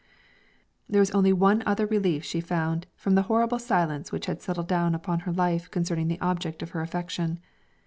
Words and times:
There 0.89 0.99
was 0.99 1.11
only 1.11 1.31
one 1.31 1.61
other 1.67 1.85
relief 1.85 2.23
she 2.25 2.41
found 2.41 2.87
from 2.95 3.13
the 3.13 3.21
horrible 3.29 3.59
silence 3.59 4.11
which 4.11 4.25
had 4.25 4.41
settled 4.41 4.67
down 4.67 4.95
upon 4.95 5.19
her 5.29 5.31
life 5.31 5.69
concerning 5.69 6.07
the 6.07 6.19
object 6.21 6.63
of 6.63 6.71
her 6.71 6.81
affection. 6.81 7.37